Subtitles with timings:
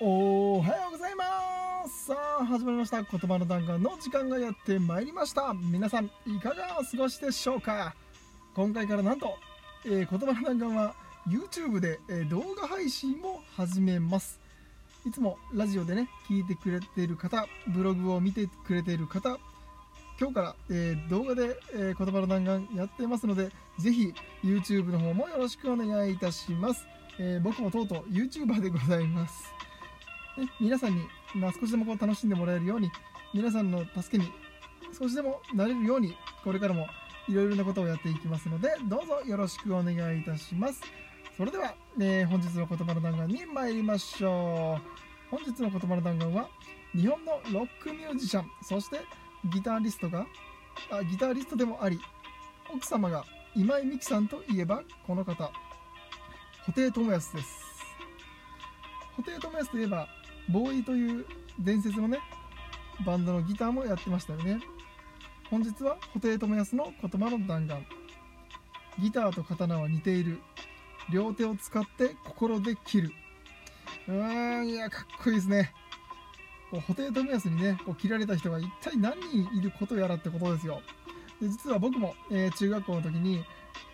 [0.00, 2.06] おはようございます。
[2.06, 3.02] さあ始まりました。
[3.02, 5.52] 言葉の弾丸の時間がやってまいりました。
[5.54, 7.96] 皆さんいかがお過ごしでしょうか？
[8.54, 9.34] 今回からなんと、
[9.84, 10.94] えー、言葉の弾丸は
[11.26, 14.38] YouTube で、えー、動画配信を始めます。
[15.04, 19.36] いつもラジオでね聞いてくれている方ブログを見てくれている方
[20.20, 26.86] 今日から、えー、動画で、え言葉の弾丸やってますのでぜひ YouTube の方もよろしくお願いいたします、
[27.18, 29.52] え僕もとうとう YouTuber でございます。
[30.38, 31.02] ね、皆さんに、
[31.34, 32.90] まあ、少しでもこう楽しんでもらえるように
[33.34, 34.30] 皆さんの助けに
[34.96, 36.86] 少しでもなれるようにこれからも
[37.28, 40.80] いろいろなことをやっていきますのでどうぞよろしくお願いいたします。
[41.36, 45.36] それでは、ね、本日の言葉の弾丸に参りましょう。
[45.36, 46.48] 本日の言葉の弾丸は
[46.94, 49.00] 日本のロックミュージシャンそして
[49.52, 50.26] ギタリストが
[50.90, 52.00] あギタリストでもあり
[52.74, 53.24] 奥様が
[53.54, 55.50] 今井美樹さんといえばこの方
[56.64, 57.58] 布袋寅泰です。
[59.16, 60.08] 布袋寅泰といえば
[60.48, 61.26] ボーイという
[61.58, 62.18] 伝説のね
[63.04, 64.60] バンドのギターもやってましたよね。
[65.50, 67.82] 本日は布袋寅泰の言葉の弾丸。
[68.98, 70.40] ギターと刀は似ている。
[71.10, 73.12] 両手を使って心で切る。
[74.08, 75.72] うーんいやかっこいいですね。
[76.70, 80.82] こう布袋寅泰にねこう切られた人が一体何人いることやらってことですよ。
[81.40, 83.44] で実は僕も、えー、中学校の時に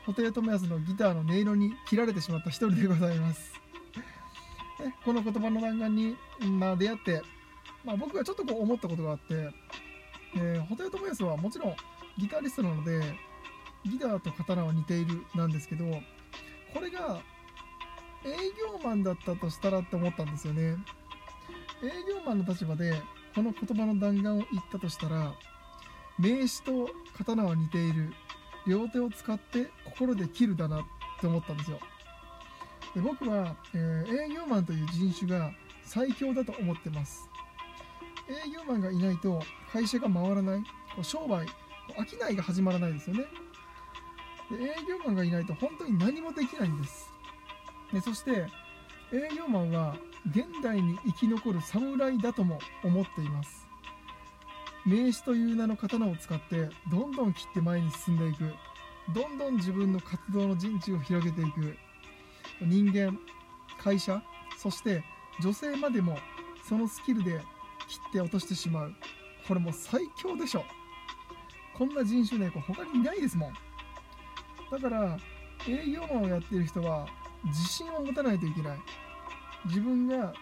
[0.07, 3.64] 布袋寅泰のギターの音色に切られてしまった一人でございます。
[5.05, 6.17] この言葉の弾丸に、
[6.59, 7.23] まあ、出会って、
[7.85, 9.25] まあ、僕がちょっとこう思ったことがあって、
[10.37, 11.77] えー、ホテルトモヤスはもちろん
[12.19, 13.01] ギタリストなので
[13.85, 15.85] ギターと刀は似ているなんですけど
[16.73, 17.21] これが
[18.25, 20.77] 営業マンだったとしたらって思ったんですよね。
[21.83, 22.95] 営業マンの立場で
[23.35, 25.35] この言葉の弾丸を言ったとしたら
[26.19, 28.13] 名刺と刀は似ている。
[28.67, 30.85] 両手を使って心で切るだなっ
[31.21, 31.79] て思ったんですよ。
[32.95, 37.29] で僕は、えー、営業マンという人種が最強だと思ってます。
[38.29, 39.43] 営業マンがいないと
[39.73, 40.61] 会社が回らない。
[40.95, 43.25] こう商売商いが始まらないですよね。
[44.51, 47.11] で営業マンがいないと本当に何もできないんです。
[47.93, 48.47] でそして
[49.13, 49.97] 営業マンは
[50.29, 53.67] 現代に生き残る侍だとも思っています。
[54.87, 58.55] 名刺という名の刀を使ってどんどん切って前に進んでいく。
[59.15, 61.77] どんどん自分の活動の陣地を広げていく。
[62.61, 63.19] 人間
[63.83, 64.23] 会社
[64.57, 65.03] そして
[65.43, 66.19] 女性までも
[66.69, 67.41] そのスキルで
[67.89, 68.95] 切って落としてしまう。
[69.47, 70.65] これも最強でしょ
[71.77, 73.53] こんな人種ね他にいないですもん。
[74.71, 75.19] だから
[75.69, 77.07] 営業マンをやっている人は
[77.45, 78.79] 自信を持たないといけない。
[79.67, 80.33] 自分が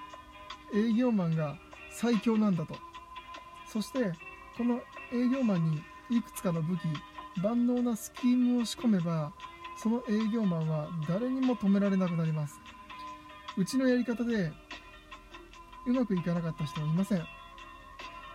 [0.75, 1.57] 営業マンが
[1.91, 2.77] 最強なんだと。
[3.67, 4.13] そして
[4.57, 4.81] この
[5.13, 6.81] 営業マンにいくつかの武器
[7.43, 9.33] 万能なスキームを仕込めば
[9.83, 12.61] その営業マンは誰にも止められなくなります。
[13.57, 14.53] うちのやり方で
[15.87, 17.27] うまくいかなかった人はいません。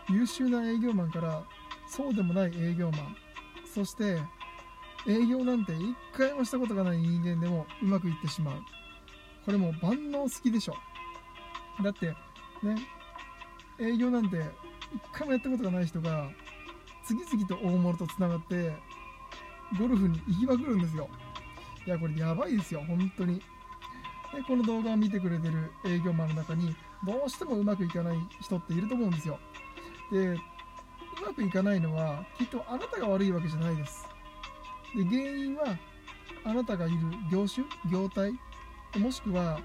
[0.09, 1.44] 優秀な営業マンから
[1.88, 3.16] そうでもない営業マン
[3.74, 4.19] そして
[5.07, 8.62] 営業なんて一回もしたことがない人間でもうまくいってしまう。
[9.46, 10.75] これも万能好きでしょ。
[11.81, 12.75] だってね
[13.80, 14.36] 営業なんて
[14.94, 16.30] 一回もやったことがない人が
[17.06, 18.74] 次々と大物とつながって
[19.80, 21.07] ゴルフに行きまくるんですよ。
[21.88, 23.36] いや、これやばいですよ、本当に。
[23.40, 26.75] で、この動画を見てくれてる営業マンの中に、
[27.06, 29.40] どうしてもうまくいかない人っていると思うんですよ。
[30.12, 30.38] で、う
[31.25, 34.06] まくいかないのは、きっとあなたが悪いわけじゃないです。
[34.98, 35.78] で、原因は、
[36.44, 36.98] あなたがいる
[37.31, 38.34] 業種、業態、
[39.00, 39.62] もしくは、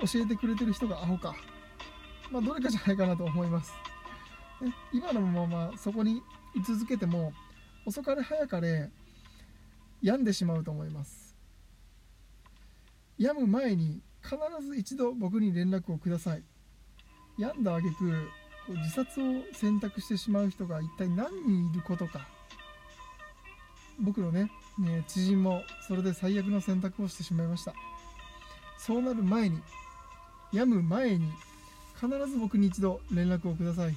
[0.00, 1.34] 教えてくれてる人がアホか。
[2.30, 3.72] まあ、どれかじゃないかなと思います。
[4.60, 6.22] で今のままそこに
[6.54, 7.32] 居続けても、
[7.86, 8.90] 遅かれ早かれ、
[10.02, 11.37] 病んでしまうと思います。
[13.18, 16.42] 病む前に必ず一度僕に連絡をください。
[17.36, 18.12] 病んだ挙句
[18.68, 22.28] 自殺を選択してしまう人が一体何人いることか。
[24.00, 27.74] 僕のねね知人もそれで最悪の選択をしてしまいました。
[28.78, 29.60] そうなる前に
[30.52, 31.32] 病む前に
[32.00, 33.96] 必ず僕に一度連絡をください。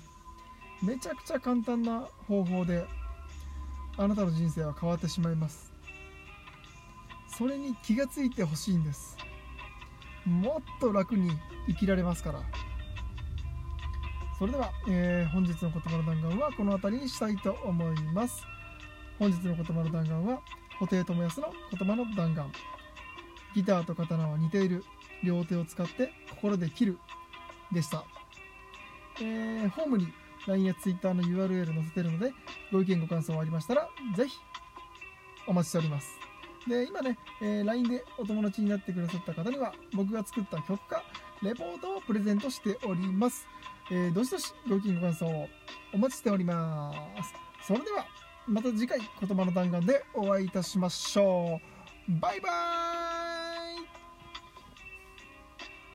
[0.81, 2.87] めちゃくちゃ簡単な方法で
[3.97, 5.70] あなたの人生は変わってしまいます。
[7.41, 9.17] それに気がついてほしいんです。
[10.27, 11.31] もっと楽に
[11.67, 12.39] 生きられますから。
[14.37, 18.43] それでは、えー、本日の言葉の弾丸はこの辺りにしたいと思います。
[19.17, 20.41] 本日の言葉の弾丸は
[20.77, 22.49] 布袋寅泰の言葉の弾丸
[23.55, 24.83] ギターと刀は似ている。
[25.23, 26.99] 両手を使って心で切る。
[27.71, 28.03] でした、
[29.19, 30.13] えー、ホームに
[30.45, 32.33] LINE や Twitter の URL 載せてるので
[32.71, 34.37] ご意見ご感想ありましたらぜひ
[35.47, 36.30] お待ちしております。
[36.67, 41.03] で今ね、えー、LINE でお友達になってくださった方には僕が作った曲か、
[41.41, 43.47] レポートをプレゼントしております。
[43.91, 45.49] えーどしどしご意見ご感想
[45.93, 46.93] お待ちしておりま
[47.23, 47.33] す。
[47.67, 48.05] それでは
[48.47, 51.59] また次回言葉の弾丸でお会いいたしましょ
[52.07, 52.19] う。
[52.19, 53.00] バイバーイ